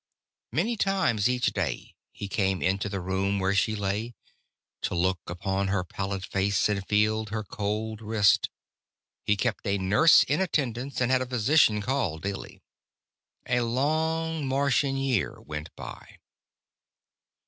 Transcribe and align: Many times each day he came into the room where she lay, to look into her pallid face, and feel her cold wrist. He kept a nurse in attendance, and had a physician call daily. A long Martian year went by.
Many 0.51 0.77
times 0.77 1.29
each 1.29 1.53
day 1.53 1.93
he 2.11 2.27
came 2.27 2.63
into 2.63 2.89
the 2.89 2.99
room 2.99 3.37
where 3.37 3.53
she 3.53 3.75
lay, 3.75 4.15
to 4.81 4.95
look 4.95 5.19
into 5.29 5.71
her 5.71 5.83
pallid 5.83 6.25
face, 6.25 6.67
and 6.69 6.83
feel 6.87 7.27
her 7.27 7.43
cold 7.43 8.01
wrist. 8.01 8.49
He 9.27 9.37
kept 9.37 9.67
a 9.67 9.77
nurse 9.77 10.23
in 10.23 10.41
attendance, 10.41 10.99
and 11.01 11.11
had 11.11 11.21
a 11.21 11.27
physician 11.27 11.83
call 11.83 12.17
daily. 12.17 12.63
A 13.45 13.59
long 13.61 14.47
Martian 14.47 14.97
year 14.97 15.39
went 15.39 15.69
by. 15.75 16.17